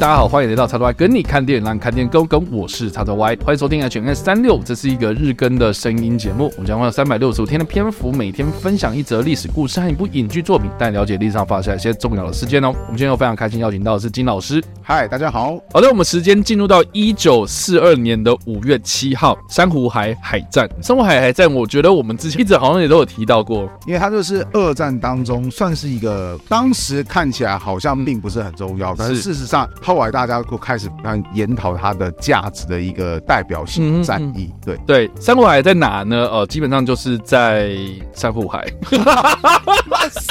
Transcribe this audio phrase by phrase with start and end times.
[0.00, 2.42] 大家好，欢迎来到叉叉 Y 跟你看电影，让你看电影更跟。
[2.50, 6.50] 我是叉叉 Y，欢迎收听 HNS 三六，这是一个日更的声音节目。
[6.56, 12.68] 我们将会有三百六十五天的篇幅，每天分享一则历史故事和一部影剧作品，带你了解历史上发生一些重要的事件哦。
[12.68, 14.64] 我们今天又非常开心邀请到的是金老师。
[14.80, 15.60] 嗨，大家好。
[15.70, 20.66] 好的，我们时间进入到一九四二年的五月七号，珊瑚海海战。
[20.80, 30.88] 珊瑚海海战，我觉得我们之前一直好像也都有提到过，因为它就是二战当中算是一个当时看起来好像并不是很重要，但是事实上后来大家就开始
[31.32, 34.52] 研讨它的价值的一个代表性战役。
[34.64, 36.28] 对对，珊瑚海在哪呢？
[36.30, 37.70] 呃，基本上就是在
[38.12, 38.66] 珊瑚海。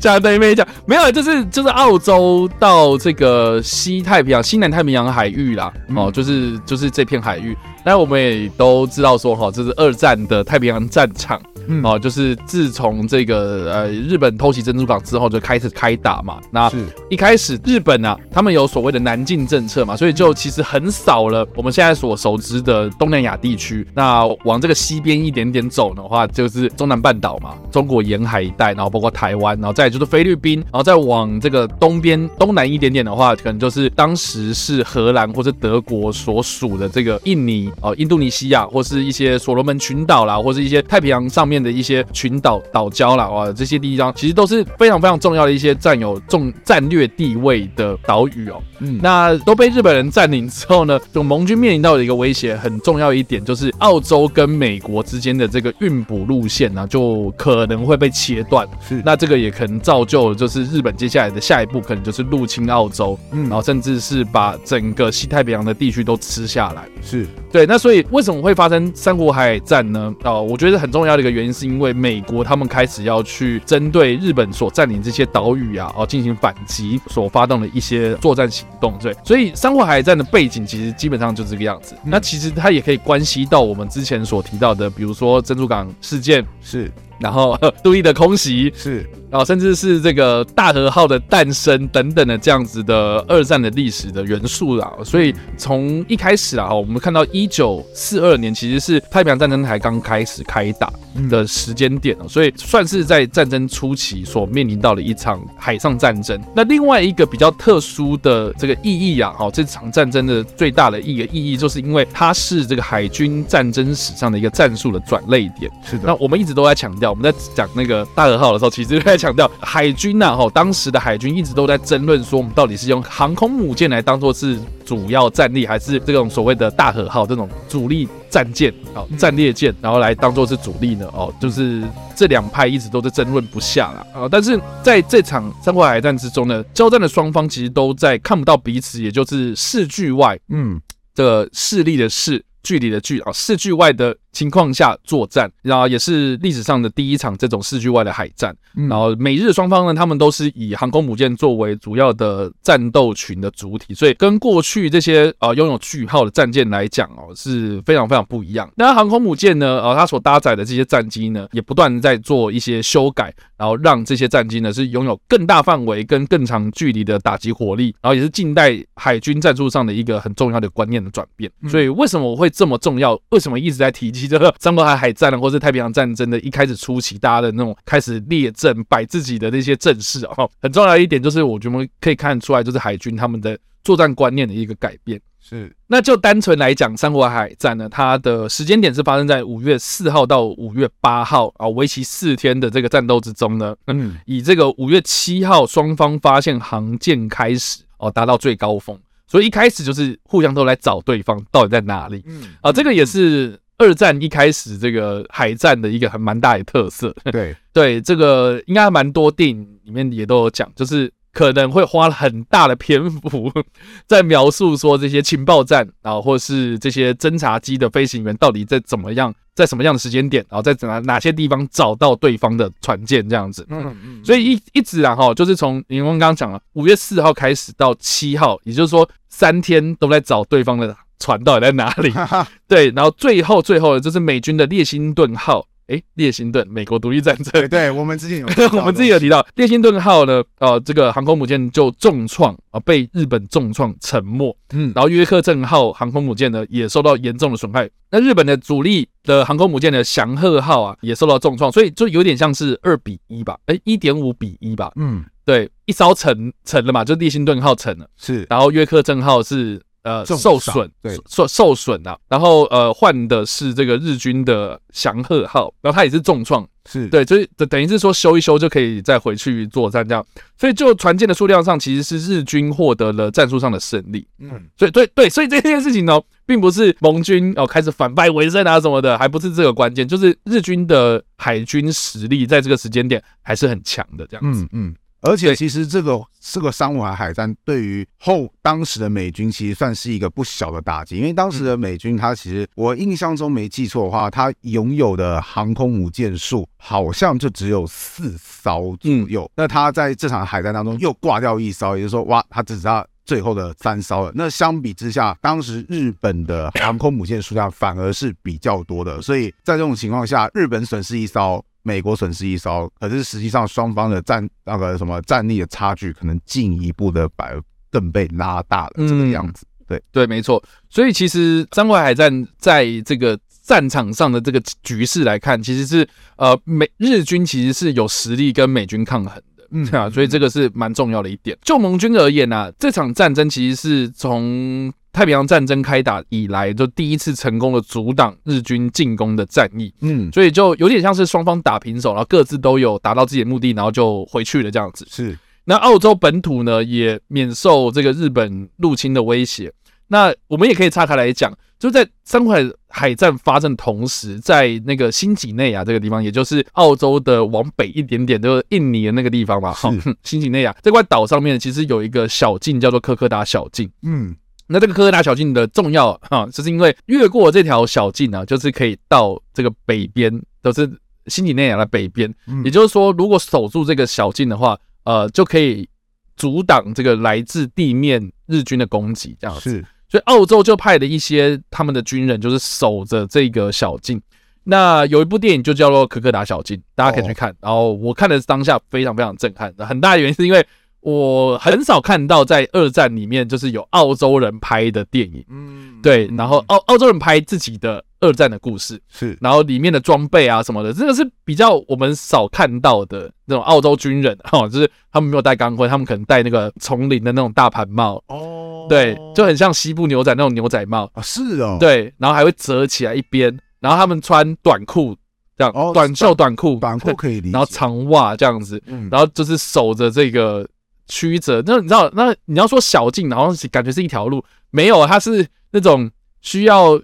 [0.00, 0.66] 讲对没讲？
[0.86, 5.72] 没有，就是就是澳洲到这个西太平洋、西南太平洋海域啦。
[5.94, 7.56] 哦，就是就是这片海域。
[7.82, 11.40] 但我们也都知道说，哈，这是二战的太平洋战场。
[11.66, 16.40] 嗯、哦，就是自从这个呃日本偷袭珍珠港之后，就开始开打嘛。
[16.50, 21.46] 那是一开始日本啊，他们有所谓的南进政策嘛，所以就其实很少了。
[21.54, 48.62] 我们现在所熟知的东南亚地区，那往这个西边一点点走的话，就是中南半岛嘛，中国沿海一带，然后包括台湾，湾然后再就是菲律宾，然后再往这个东边东南一点点的话，可能就是当时是荷兰或者德国所属的这个印尼哦，印度尼西亚，或是一些所罗门群岛啦，或是一些太平洋上面的一些群岛岛礁啦，哇，这些地方其实都是非常非常重要的一些占有重战略地位的岛屿哦。
[48.80, 58.66] 嗯，那都被日本人占领之后呢，就盟军面临到的一个威胁，很重要一点就是澳洲跟美国之间的这个运补路线呢，就可能会被切断。
[58.80, 66.88] 是，那这个也可能造就了，就是日本接下来的下一步可能就是入侵澳洲，嗯，然后甚至是把整个西太平洋的地区都吃下来。
[67.02, 70.14] 是对，那所以为什么会发生珊瑚海战呢？
[70.24, 78.98] 哦，我觉得很重要的一个原因是因为美国他们开始要去针对日本所占领这些岛屿啊，哦，进行反击，所发动的一些作战行动。
[79.00, 81.94] 对，所以珊瑚海战的背景其实基本上就是这个样子。
[82.04, 86.90] 嗯、那其实它也可以关系到我们之前所提到的，比如说珍珠港事件是。
[87.18, 87.54] 然后
[87.84, 94.92] 杜毅的空袭是，然后甚至是这个大和号的诞生等等的这样子的二战的历史的元素啦。
[95.04, 100.92] 所以从一开始啊，我们看到一九四二年其实是太平洋战争才刚开始开打
[101.28, 106.40] 的时间点哦，所以算是在战争初期所面临到的一场海上战争。
[106.54, 115.70] 那另外一个比较特殊的这个意义啊，哈，这场战争的最大的一个意义，就是因为它是这个海军战争史上的一个战术的转类点。
[115.84, 117.10] 是的，那我们一直都在强调。
[117.10, 131.06] 我们在讲那个大和号的时候，其实在强调海军呐，哈，当时的海军一直都在争论说，我们到底是用航空母舰来当做是主要战力，还是这种所谓的大和号这种主力战舰啊、战列舰，然后来当做是主力呢？
[131.12, 131.82] 哦，就是
[132.16, 134.26] 这两派一直都在争论不下了啊。
[134.30, 140.80] 但是在这场珊瑚海战之中呢，交战的双方其实都在看不到彼此，也就是视距外，嗯，
[141.14, 142.42] 这个势力的势。
[142.62, 148.54] 距离的距啊，视距外的情况下作战，然后也是历史上的第一场这种视距外的海战。
[148.88, 158.70] 然后美日双方呢，他们都是以航空母舰作为主要的战斗群的主体，所以跟过去这些呃拥有句号的战舰来讲哦，是非常非常不一样。
[158.76, 171.50] 那航空母舰呢，呃，它所搭载的这些战机呢，也不断在做一些修改，然后让这些战机呢是拥有更大范围跟更长距离的打击火力，然后也是近代海军战术上的一个很重要的观念的转变。
[171.68, 173.20] 所以为什么我会这么重要？
[173.30, 185.20] 为什么一直在提及这个珊瑚海海战呢，或是太平洋战争的一开始初期，大家的那种开始列阵摆自己的那些阵势啊，很重要一点就是，我觉得可以看出来，就是海军他们的作战观念的一个改变。
[185.42, 198.96] 是，那就单纯来讲，珊瑚海海战呢，它的时间点是发生在五月四号到五月八号啊，为期四天的这个战斗之中呢，嗯，以这个五月七号双方发现航舰开始哦，达到最高峰。
[199.26, 207.12] 所以一开始就是互相都来找对方到底在哪里，嗯啊，这个也是二战一开始这个海战的一个很蛮大的特色。
[207.32, 211.12] 对 对，这个应该还蛮多电影里面也都有讲，就是。
[211.32, 213.48] 可能会花了很大的篇幅
[214.04, 223.64] 在描述说这些情报站啊，或是这些侦察机的飞行员到底在怎么样，在什么样的时间点，然后在哪哪些地方找到对方的船舰这样子。
[223.70, 224.24] 嗯嗯。
[224.24, 232.12] 所以一一直啊哈，就是从您刚刚讲了五月四号开始到七号，也就是说三天都在找对方的船到底在哪里。
[232.66, 235.66] 对，然后最后最后的就是美军的列辛顿号。
[235.86, 237.46] 哎，列辛顿，美国独立战争。
[237.50, 238.46] 对，对，我们之前有，
[238.78, 244.56] 我们之前有提到列辛顿号呢，呃，这个航空母舰就重创啊、呃，被日本重创沉没。
[244.72, 247.90] 嗯，然后约克镇号航空母舰呢也受到严重的损害。
[248.12, 254.92] 那日本的主力的航空母舰的翔鹤号啊也受到重创，所以就有点像是二比一吧，哎，一点五比一吧。
[254.94, 259.82] 嗯，对，一艘沉沉了嘛，就列辛顿号沉了，是，然后约克镇号是。
[260.02, 262.16] 呃，受损，对，受受损啊。
[262.28, 270.24] 然后呃，换的是这个日军的祥鹤号，然后它也是重创，是对，所以等等于是说修一修就可以再回去作战这样。
[270.56, 274.26] 所以就船舰的数量上，其实是日军获得了战术上的胜利。
[274.38, 284.62] 嗯，所以对对，所以这件事情呢，并不是盟军哦开始反败为胜啊什么的，还不是这个关键，就是日军的海军实力在这个时间点还是很强的这样子。
[284.72, 284.94] 嗯嗯。
[285.22, 299.50] 而且其实这个这个珊瑚海海战对于后当时的美军其实算是一个不小的打击，因为当时的美军他其实我印象中没记错的话，他拥有的航空母舰数好像就只有四艘左右。
[299.56, 304.32] 那他在这场海战当中又挂掉一艘，也就是说，哇，他只剩下最后的三艘了。
[304.34, 311.62] 那相比之下，当时日本的航空母舰数量反而是比较多的，所以在这种情况下，日本损失一艘。
[311.82, 317.50] 美国损失一艘，可是实际上双方的战那个什么战力的差距，可能进一步的把
[317.90, 319.66] 更被拉大了这个样子。
[319.86, 320.62] 对、嗯、对，没错。
[320.88, 331.56] 所以其实珊瑚海战在这个战场上的这个局势来看，其实是呃美日军其实是有实力跟美军抗衡的，嗯啊，所以这个是蛮重要的一点。
[331.62, 345.06] 就盟军而言呢、啊，这场战争其实是从太平洋战争开打以来，就第一次成功的阻挡日军进攻的战役，嗯，所以就有点像是双方打平手，然后各自都有达到自己的目的，然后就回去了这样子。
[345.10, 349.72] 是，那澳洲本土呢，也免受这个日本入侵的威胁。
[350.08, 359.92] 那我们也可以岔开来讲，就在三块海海战发生的同时，在那个新几内亚这个地方，也就是澳洲的往北一点点，就是印尼的那个地方嘛，哈，
[360.22, 364.34] 新几内亚这块岛上面其实有一个小径叫做科科达小径，嗯。
[364.72, 370.32] 那这个科科达小径的重要啊，就是因为越过这条小径呢，就是可以到这个北边，
[370.62, 370.88] 就是
[371.26, 372.32] 新几内亚的北边。
[372.64, 375.88] 也就是说，如果守住这个小径的话，呃，就可以
[376.36, 379.36] 阻挡这个来自地面日军的攻击。
[379.40, 379.84] 这样子，是。
[380.08, 384.22] 所以澳洲就派了一些他们的军人，就是守着这个小径。
[384.62, 387.52] 那有一部电影就叫做《可可达小径》，大家可以去看。
[387.60, 390.64] 然后我看的当下非常非常震撼，很大的原因是因为。
[391.00, 411.10] 我很少看到在二战里面就是有澳洲人拍的电影，嗯，对，然后澳澳洲人拍自己的二战的故事，是，然后里面的装备啊什么的，这个是比较我们少看到的那种澳洲军人哈， 就是他们没有戴钢盔，他们可能戴那个丛林的那种大盘帽，哦，对，就很像西部牛仔那种牛仔帽。
[411.14, 415.16] 啊，是哦，对，然后还会折起来一边，然后他们穿短裤
[415.56, 420.68] 这样，短袖短裤，短裤可以理解，然后长袜这样子，嗯，然后就是守着这个。
[421.10, 426.08] 曲折，那你知道，那你要说小径，然后感觉是一条路，没有，它是那种
[426.40, 426.96] 需要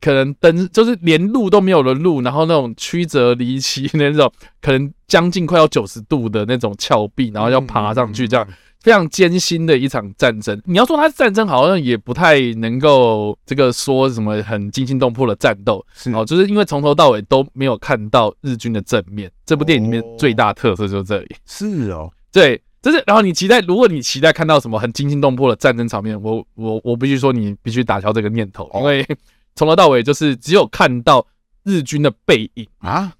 [0.00, 4.30] 可能登，就是连路都没有的路，然后那种曲折离奇那种，
[4.60, 8.44] 可能将近快要九十度的那种峭壁，然后要爬上去，这样
[8.80, 10.60] 非常艰辛的一场战争。
[10.64, 19.30] 你要说它是战争，好像也不太能够这个说什么很惊心动魄的战斗，哦，就是因为从头到尾都没有看到日军的正面。
[19.46, 22.60] 这部电影里面最大特色就是这里，是哦，对。
[22.82, 29.06] 就是，然后你期待，如果你期待看到什么很惊心动魄的战争场面，我我我必须说，你必须打消这个念头，因为
[29.54, 31.24] 从头到尾就是只有看到
[31.62, 32.66] 日军的背影。
[32.78, 33.12] 啊，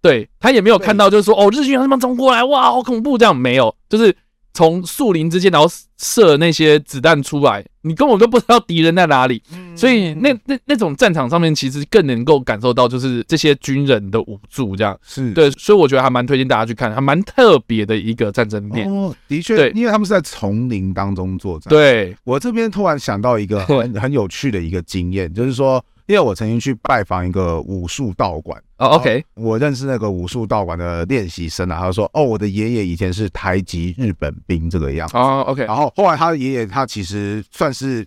[0.00, 4.16] 对，他也没有看到，就是说哦，日军他们冲过来，哇，好恐怖，这样没有，就是。
[4.54, 5.68] 从树林之间，然后
[5.98, 9.42] 射那些子弹出来，你根本都不知道敌人在哪里，
[9.76, 18.88] 所以那那那种战场上面，其实更能够感受到就是这些军人的无助，这样是对，所以我觉得还蛮推荐大家去看，还蛮特别的一个战争片。
[18.88, 21.68] 哦，的确，对，因为他们是在丛林当中作战。
[21.68, 25.84] 对，我这边突然想到一个很 很有趣的一个经验，就是说。
[26.06, 38.06] 因为我曾经去拜访一个武术道馆哦，OK，我认识那个武术道馆的练习生啊，他说：“哦，我的爷爷以前是台籍日本兵这个样子哦，OK。”然后后来他的爷爷他其实算是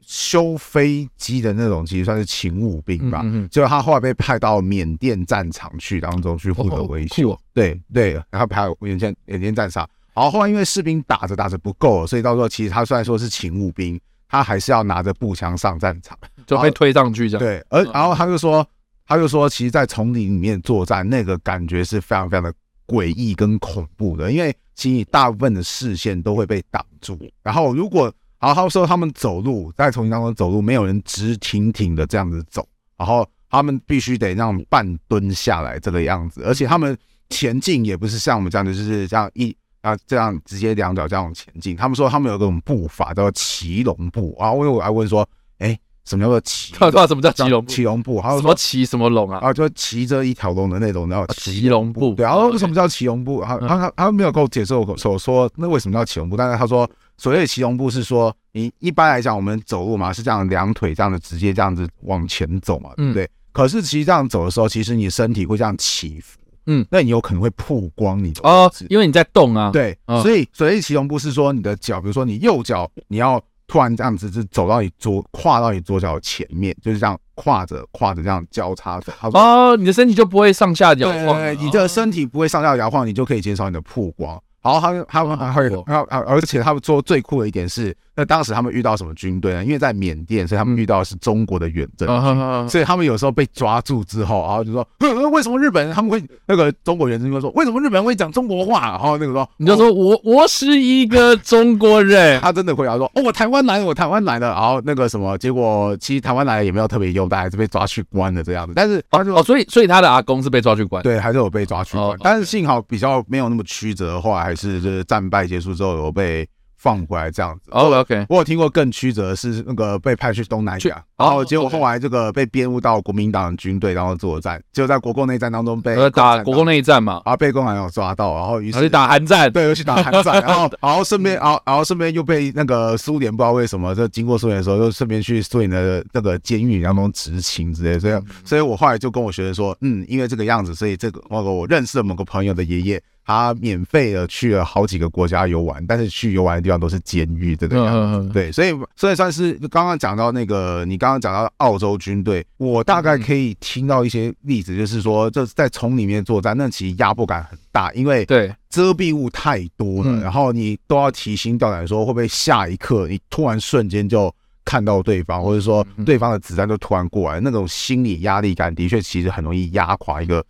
[0.00, 3.20] 修飞机的那种，其实算是勤务兵吧。
[3.22, 9.88] 嗯，结果他后来被派到缅甸战场去当中去负责维修，对对，然后派到缅甸缅甸战场。
[10.14, 14.00] 然后后来因为士兵打着打着不够，所以到时候其实他虽然说是勤务兵。
[14.28, 17.44] 他还是要拿着步枪上战场，就被推上去这样。
[17.44, 18.66] 对，而然后他就说，
[19.06, 22.52] 他就说，其实，在丛林里面作战，那个感觉是非常非常的
[22.86, 27.18] 诡异跟恐怖的，因为其实你大部分的视线都会被挡住。
[27.42, 32.66] 然后如果，然后他说他们走路在丛林当中走路，没有人直挺挺的这样子走，
[32.96, 36.96] 然后他们必须得让半蹲下来这个样子，而且他们
[37.28, 39.56] 前进也不是像我们这样的，就是这样一。
[39.86, 41.76] 啊，这样直接两脚这样前进。
[41.76, 44.50] 他们说他们有个种步法叫骑龙步啊。
[44.50, 45.24] 我我还问说，
[45.58, 46.72] 哎，什么叫做骑？
[46.74, 48.20] 他说什么叫骑龙骑龙步？
[48.20, 49.38] 还有什么骑什么龙啊？
[49.40, 52.14] 啊，就骑着一条龙的那种，然后骑龙步。
[52.16, 53.44] 对，然后为什么叫骑龙步？
[53.44, 63.30] 他他他他没有跟我解释我所说那为什么叫骑龙步，但是他说所谓的骑龙步是说，你一般来讲我们走路嘛是这样两腿这样子直接这样子往前走嘛，对不对？
[63.52, 66.40] 可是其实这样走的时候，其实你身体会这样起伏。
[66.66, 69.70] 嗯，那你有可能会曝光你的哦，因为你在动啊。
[69.72, 79.12] 对，哦、所以所以骑龙步是说你的脚，比如说你右脚，你要突然这样子，是走到你左，跨到你左脚前面，就是这样跨着跨着这样交叉着。
[79.32, 84.40] 哦，你的身体就不会上下摇晃，对，你的身体不会上下摇晃，你就可以减少你的曝光。
[84.66, 89.64] 然后他们他们还会，然后而且他们做最酷的一点是，那当时他们遇到什么军队呢？
[89.64, 94.86] 因为在缅甸，所以他们遇到的是中国的远征军，所以他们有时候被抓住之后，然后就说，
[95.30, 98.86] 为什么日本人他们会那个中国远征军说，为什么日本人会讲中国话？
[98.90, 104.48] 然后那个说，你就说我我是一个中国人， 他真的会说，哦，我台湾来了，我台湾来了。
[104.48, 108.72] 然后那个什么，结果其实台湾来了也没有特别优待，还是被抓去关的这样子。
[108.74, 112.16] 但是哦，所以所以他的阿公是被抓去关，对，还是有被抓去关。
[112.22, 115.46] 但是幸好比较没有那么曲折的话，还是就是战败。
[115.46, 117.70] 结束之后有被放回来这样子。
[117.70, 118.26] 哦，OK。
[118.28, 143.02] 我有听过更曲折的是那个被派去东南亚，然后结果后来这个被编入到国民党军队，然后作战，就在国共内战当中被打国共内战嘛，然后被共产党抓到，然后于是去打韩战，对，又去打韩战，然后 然后顺便，然后然后顺便又被那个苏联不知道为什么，就经过苏联的时候，又顺便去苏联的那个监狱当中执勤之类，所以所以我后来就跟我学生说，嗯，因为这个样子，所以这个那个我认识的某个朋友的爷爷。
[143.26, 148.28] 他免费的去了好几个国家游玩，但是去游玩的地方都是监狱，这个样子。
[148.32, 164.32] 对，所以所以算是刚刚讲到那个，你刚刚讲到澳洲军队，我大概可以听到一些例子，就是说这在丛里面作战，那其实压迫感很大，因为对遮蔽物太多了，然后你都要提心吊胆，说会不会下一刻你突然瞬间就
[164.64, 170.44] 看到对方，或者说对方的子弹就突然过来，那种心理压力感的确其实很容易压垮一个。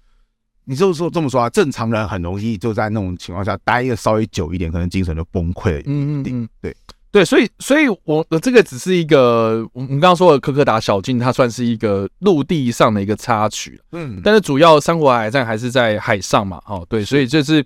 [0.69, 5.83] 你就是说这么说啊，正常人很容易就在那种情况下待一个稍微久一点，可能精神就崩溃了。
[5.87, 6.77] 嗯嗯嗯，对
[7.13, 13.81] 对，所以所以我这个只是一个我们刚刚说的科科达小径，它算是一个陆地上的一个插曲。
[13.93, 16.61] 嗯，但是主要珊瑚海战还是在海上嘛。
[16.67, 17.65] 哦，对，所以就是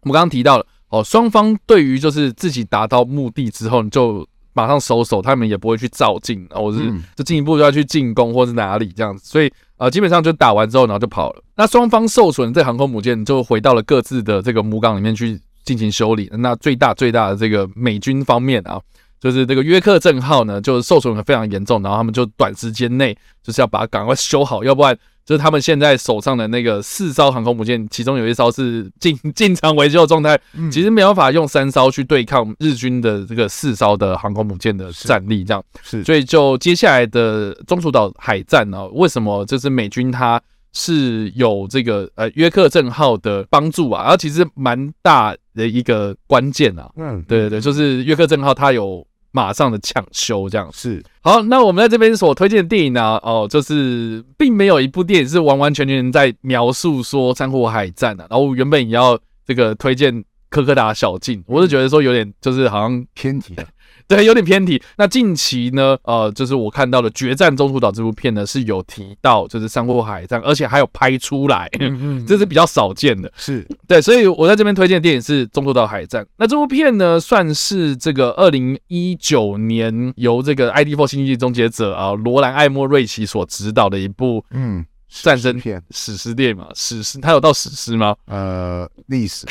[0.00, 9.52] 我们刚刚提到了哦，双方对于就是自己达到目的之后，你就马上收手，他们也不会去照进，或者是就进一步就要去进攻，或是哪里这样子，所以。
[9.84, 11.42] 啊，基本上就打完之后，然后就跑了。
[11.56, 16.30] 那双方受损这航空母舰就回到了各自的这个母港里面去进行修理。
[16.38, 18.80] 那最大最大的这个美军方面啊，
[19.20, 21.82] 就是这个约克镇号呢，就受损的非常严重。
[21.82, 24.98] 然后他们就短时间内就是要把它赶快修好，要不然。
[25.24, 30.38] 就是他们现在手上的那个四艘航空母舰，其中有一艘是进 进场维修状态，
[30.70, 40.40] 其实没有办法用三艘去对抗日军的这个四艘的航空母舰的战力，这样是，所以就接下来的中途岛海战呢，为什么就是美军它
[40.72, 44.02] 是有这个呃约克镇号的帮助啊？
[44.02, 49.06] 然后其实蛮大的一个关键啊，嗯，对对对，就是约克镇号它有。
[49.34, 51.42] 马上的抢修，这样是好。
[51.42, 53.16] 那我们在这边所推荐的电影呢？
[53.24, 58.24] 哦，就是并没有一部电影是完完全全在描述说珊瑚海战的。
[58.30, 63.64] 然后原本也要这个推荐科科达小径，我是觉得说有点就是好像偏题了。
[64.06, 64.82] 对，有点偏题。
[64.98, 71.70] 那近期呢，呃，就是我看到的《决战中途岛》这部片呢，是有提到就是珊瑚海战，而且还有拍出来，
[72.26, 73.32] 这是比较少见的。
[73.36, 76.22] 是对，所以我在这边推荐的电影是《中途岛海战》。
[76.36, 84.84] 那这部片呢，算是这个二零一九年由这个《ID4 星际终结者》啊，罗兰·艾默瑞奇所执导的一部，嗯。
[85.22, 88.14] 战争片、史诗电影嘛，史诗，它有到史诗吗？
[88.26, 89.46] 呃，历史。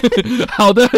[0.50, 0.88] 好的，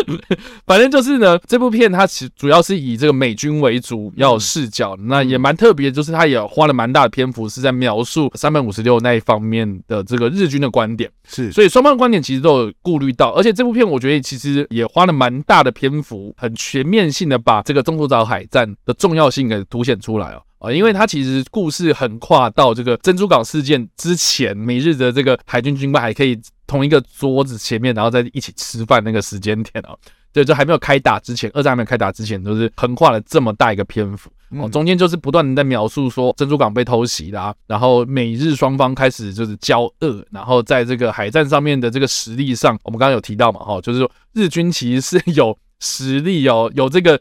[0.67, 11.11] 反正就是呢，这部片它其主要是以这个美军为主要视角，嗯、那也蛮特别，就是它也花了蛮大的篇幅是在描述三本五十六那一方面的这个日军的观点。
[11.27, 20.43] 是，所以双方的观点其实都有顾虑到，而且这部片我觉得其实也花了蛮大的篇幅，很全面性的把这个中途岛海战的重要性给凸显出来哦。
[20.59, 26.37] 啊，因为它其实故事横跨到这个珍珠港事件之前，美日的这个海军军官还可以
[26.67, 29.95] 同一个桌子前面，然后在一起吃饭那个时间点啊，
[30.33, 34.29] 对，就还没有开打之前，二战还没有开打之前，都是横跨了这么大一个篇幅
[34.61, 47.21] 哦，中间就是不断的在描述说珍珠港被偷袭啦，然后美日双方开始就是交恶，然后在这个海战上面的这个实力上，我们刚刚有提到嘛，哈，就是说日军其实是有实力哦，有这个。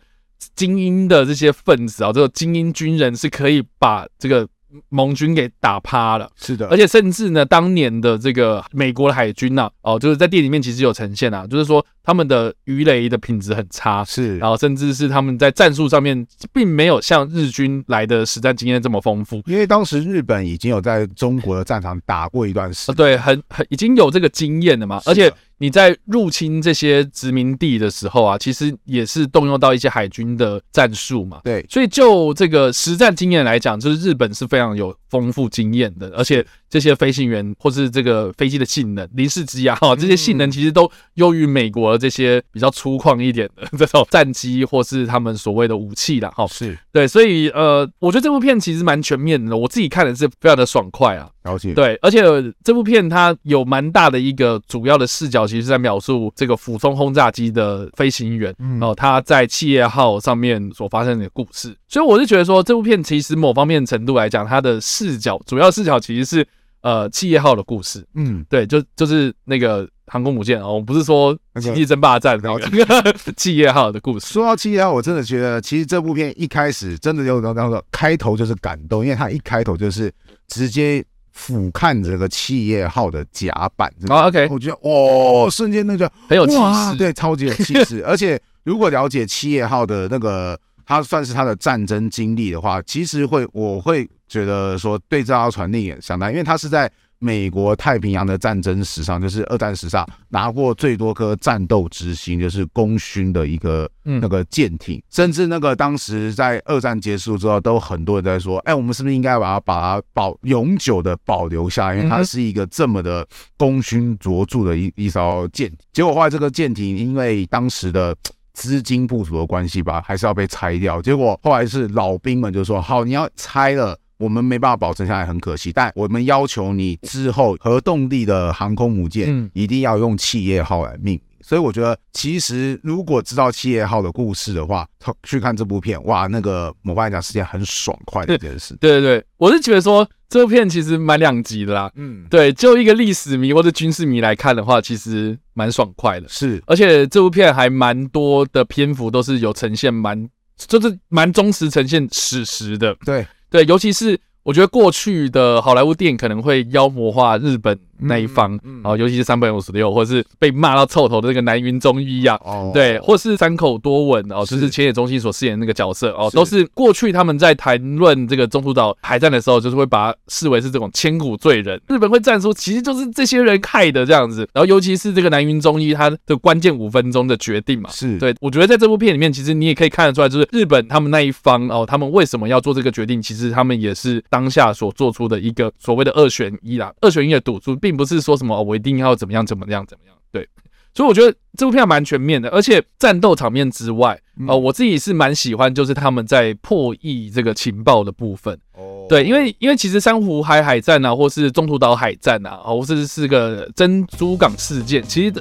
[0.55, 4.47] 精英的这些分子啊，这个精英军人是可以把这个
[4.89, 6.29] 盟军给打趴了。
[6.35, 19.41] 是的，而且甚至呢，当年的这个美国的海军呐、啊，哦，就是在电影里面其实有呈现啊，就是说他们的鱼雷的品质很差，是，然后甚至是他们在战术上面并没有像日军来的实战经验这么丰富。
[19.45, 25.33] 因为当时日本已经有在中国的战场打过一段时间，对，很很已经有这个经验了嘛，而且。
[25.59, 31.41] 你在入侵这些殖民地的时候啊，其实也是动用到一些海军的战术嘛。
[31.43, 46.29] 对，所以就这个实战经验来讲，就是日本是非常有丰富经验的，而且这些飞行员或是这个飞机的性能，零式机啊，哈，这些性能其实都优于美国的这些比较粗犷一点的这种战机或是他们所谓的武器啦。
[46.35, 46.45] 哈。
[46.47, 51.29] 是对，所以呃，我觉得这部片其实蛮全面的，我自己看的是非常的爽快啊。
[51.43, 51.73] 了解。
[51.73, 52.21] 对，而且
[52.63, 55.47] 这部片它有蛮大的一个主要的视角。
[55.47, 66.47] 其实是在描述这个俯冲轰炸机的飞行员，嗯，哦，他在企业号上面所发生的故事，所以我是觉得说，这部片其实某方面程度来讲，它的视角主要视角其实是
[66.81, 74.27] 呃企业号的故事，嗯，对，就就是那个航空母舰哦，我不是说星际争霸战，然后这个 企业号的故事。
[74.27, 80.11] 说到企业号，我真的觉得其实这部片一开始真的就刚刚说开头就是感动，因为它一开头就是
[80.47, 81.03] 直接。
[81.39, 88.03] 俯瞰这个企业号的甲板，啊，OK，我觉得哦， 瞬间那个很有气势，对，超级有气势。
[88.03, 96.91] 而且如果了解企业号的那个，它算是他的战争经历的话，其实会，我会觉得说对这艘船另眼相待，因为他是在。
[97.19, 113.27] 美国太平洋的战争史上，就是二战史上拿过最多颗战斗之星，就是功勋的一个那个舰艇，甚至那个当时在二战结束之后，都很多人在说，哎，我们是不是应该把它把它保永久的保留下来，因为它是一个这么的
[113.57, 115.79] 功勋卓著的一一艘舰艇。
[115.91, 118.15] 结果后来这个舰艇因为当时的
[118.57, 120.99] 资金不足的关系吧，还是要被拆掉。
[120.99, 123.95] 结果后来是老兵们就说，好，你要拆了。
[124.17, 125.71] 我们没办法保存下来，很可惜。
[125.71, 131.21] 但我们要求你之后核动力的航空母舰一定要用企业号来命名。
[131.47, 134.85] 所以我觉得，其实如果知道企业号的故事的话，
[135.23, 138.75] 去看这部片，哇，那个某方面讲是件很爽快的一件事。
[138.81, 141.89] 对对对，我是觉得说这部片其实蛮两极的啦。
[141.95, 146.27] 嗯，对，就一个历史迷或者军事迷来看的话，其实蛮爽快的。
[146.27, 152.93] 是，而且这部片还蛮多的篇幅都是有呈现蛮，就是蛮忠实呈现史实的。
[153.05, 153.25] 对。
[153.49, 157.77] 对，尤其是我觉得过去的好莱坞电影可能会妖魔化日本。
[157.99, 174.47] 那一方，然后尤其是三本五十六，或者是被骂到臭头的那个南云中一啊，哦，对，或是山口多文哦，就是浅野中心所饰演的那个角色哦，都是过去他们在谈论这个中途岛海战的时候，就是会把它视为是这种千古罪人，日本会战输，其实就是这些人害的这样子。
[174.53, 188.61] 然后尤其是这个南云中一他的关键五分钟的决定嘛，是对，我觉得在这部片里面，其实你也可以看得出来，就是日本他们那一方哦，他们为什么要做这个决定，其实他们也是当下所做出的一个所谓的二选一啦，二选一的赌注，并不是说什么。
[188.61, 190.15] 我一定要怎么样怎么样怎么样？
[190.31, 190.47] 对，
[190.93, 198.55] 所以我觉得这部片蛮全面的，而且战斗场面之外，呃，我自己是蛮喜欢，就是他们在破译这个情报的部分。
[198.73, 205.33] 哦，对，因为因为其实珊瑚海海战啊，或是中途岛海战啊，或是是个珍珠港事件，其实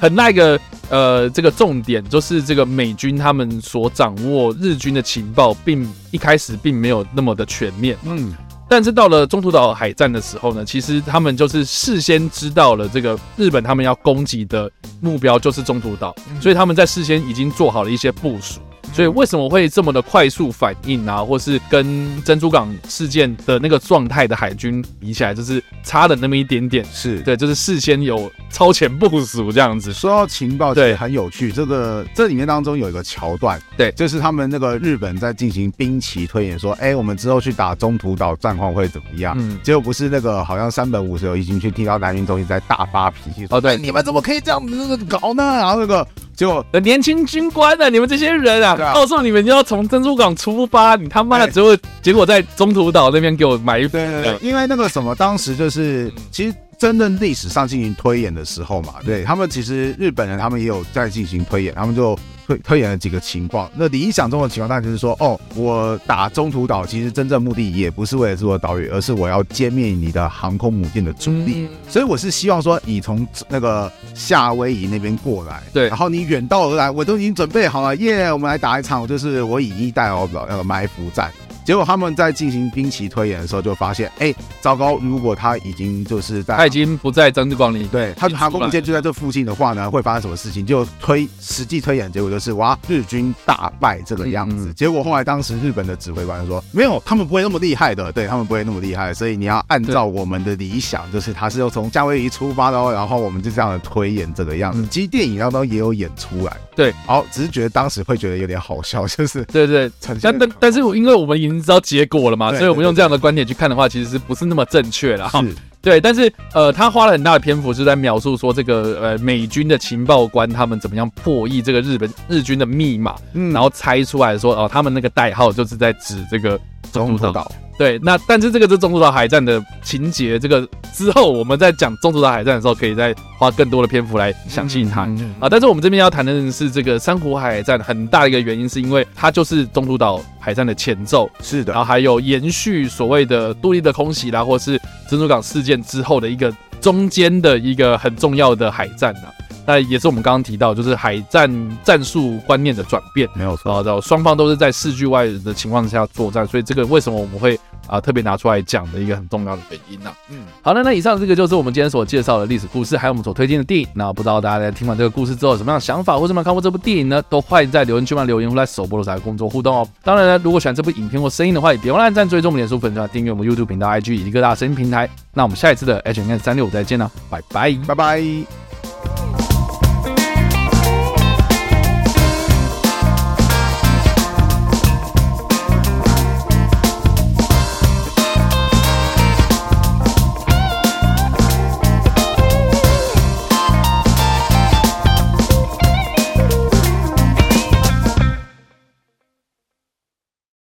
[0.00, 0.58] 很那个
[0.90, 7.96] 呃，这个重点就是这个美军他们所掌握日军的情报，并一开始并没有那么的全面。
[8.02, 8.34] 嗯。
[8.68, 18.60] 但是到了中途岛海战的时候呢，其实他们就是事先知道了这个日本他们要攻击的目标就是中途岛，所以他们在事先已经做好了一些部署。
[18.92, 21.24] 所以为什么会这么的快速反应啊？
[21.24, 26.84] 或是跟珍珠港事件的那个状态的海军比起来，就是差了那么一点点。
[26.92, 29.92] 是对，就是事先有超前部署这样子。
[29.92, 31.52] 说到情报，对，很有趣。
[31.52, 39.34] 这个这里面当中有一个桥段，对，就是他们那个日本在进行兵棋推演，说，哎，我们之后去打中途岛战况会怎么样？
[39.38, 45.42] 嗯，结果不是那个，好像山本五十六已经去听到南云忠一在大发脾气，哦，对，你们怎么可以这样子搞呢？
[45.42, 46.06] 然后那个。
[46.40, 47.88] 就年轻军官呢、啊？
[47.90, 53.88] 你们这些人啊，告诉你们就要从珍珠港出发，你他妈的只会结果在中途岛那边给我埋伏。
[53.88, 62.18] 对对对，因为那个什么，当时就是其实真正历史上进行推演的时候嘛，对他们其实日本人他们也有在进行推演，他们就。
[62.50, 71.68] 推推演了几个情况，那理想中的情况当然就是说，哦，我打中途岛，其实真正目的也不是为了这座岛屿，而是我要歼灭你的航空母舰的主力。
[71.88, 81.30] 所以我是希望说，你从那个夏威夷那边过来，对，然后你远道而来，我都已经准备好了，耶，我们来打一场，就是我以逸待劳个埋伏战。
[81.70, 84.96] 结果他们在进行兵棋推演的时候，就发现，哎，糟糕！
[84.96, 90.66] 如果他已经就是在，他已经不在张志光里，对，他航空母舰就在这附近的话呢，会发生什么事情？
[90.66, 94.70] 就推实际推演结果就是，哇，日军大败这个样子。
[94.70, 104.84] 嗯、结果后来当时日本的指挥官说，没有，他们不会那么厉害的，对他们不会那么厉害，所以你要按照我们的理想，就是他是要从夏威夷出发的哦，然后我们就这样的推演这个样子。
[104.90, 109.88] 其实电影当中也有演出来，对，好，只是觉得当时会觉得有点好笑，就是对对，
[110.20, 115.28] 但但但是因为我们已经知道结果了嘛，所以我们用这样的观点去看的话，其实是不是那么正确了？
[115.28, 115.54] 是。
[115.82, 126.60] 对，但是呃，他花了很大的篇幅是在描述说这个呃美军的情报官他们怎么样破译这个日本日军的密码，嗯，然后猜出来说哦，他们那个代号就是在指这个
[126.92, 127.50] 中途岛。
[127.80, 135.08] 对，那但是这个是中途岛海战的情节，这个之后我们在讲中途岛海战的时候，可以再花更多的篇幅来详细谈
[135.40, 135.48] 啊。
[135.48, 149.32] 但是我们这边要谈的是这个珊瑚海战，很大的一个原因是因为它就是中途岛海战的前奏，是的，然后还有延续所谓的杜立的空袭啦，或是珍珠港事件之后的一个中间的一个很重要的海战啊。
[149.70, 153.82] 那也是我们刚刚提到，就是海战战术观念的转变，没有错。
[153.84, 157.56] 然后双方都是在视距外的情况下作战，所以这个为什么我们会
[157.86, 160.16] 啊特别拿出来讲的一个很重要的原因呢、啊？
[160.28, 163.86] 嗯，好的，那以上这个就是我们今天所介绍的历史故事，还有我们所推荐的电影。
[163.94, 167.22] 那不知道大家在听完这个故事之后有什么样的想法，或者没有看过这部电影呢？
[167.28, 169.88] 都欢迎在留言区里留言，或在首播的时候工作互动哦。
[170.02, 175.08] 当然呢，如果喜欢这部影片或声音的话，也别忘了按赞、追踪我们脸书粉专、订阅我们 YouTube 频道、IG 以及各大声音平台。
[175.32, 178.69] 那我们下一次的 H N 三六五再见了，拜拜，拜拜。